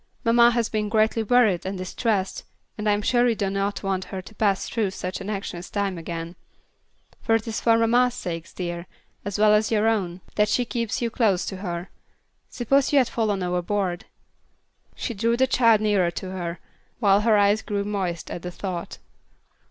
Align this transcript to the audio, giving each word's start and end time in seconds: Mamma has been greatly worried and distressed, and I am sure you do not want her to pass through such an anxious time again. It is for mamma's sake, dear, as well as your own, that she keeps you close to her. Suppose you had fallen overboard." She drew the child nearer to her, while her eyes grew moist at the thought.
Mamma 0.25 0.49
has 0.49 0.67
been 0.67 0.89
greatly 0.89 1.21
worried 1.21 1.63
and 1.63 1.77
distressed, 1.77 2.43
and 2.75 2.89
I 2.89 2.93
am 2.93 3.03
sure 3.03 3.29
you 3.29 3.35
do 3.35 3.51
not 3.51 3.83
want 3.83 4.05
her 4.05 4.19
to 4.19 4.33
pass 4.33 4.67
through 4.67 4.89
such 4.89 5.21
an 5.21 5.29
anxious 5.29 5.69
time 5.69 5.99
again. 5.99 6.35
It 7.29 7.47
is 7.47 7.61
for 7.61 7.77
mamma's 7.77 8.15
sake, 8.15 8.47
dear, 8.55 8.87
as 9.23 9.37
well 9.37 9.53
as 9.53 9.69
your 9.69 9.87
own, 9.87 10.21
that 10.37 10.49
she 10.49 10.65
keeps 10.65 11.03
you 11.03 11.11
close 11.11 11.45
to 11.45 11.57
her. 11.57 11.91
Suppose 12.49 12.91
you 12.91 12.97
had 12.97 13.09
fallen 13.09 13.43
overboard." 13.43 14.05
She 14.95 15.13
drew 15.13 15.37
the 15.37 15.45
child 15.45 15.81
nearer 15.81 16.09
to 16.09 16.31
her, 16.31 16.57
while 16.97 17.21
her 17.21 17.37
eyes 17.37 17.61
grew 17.61 17.83
moist 17.83 18.31
at 18.31 18.41
the 18.41 18.49
thought. 18.49 18.97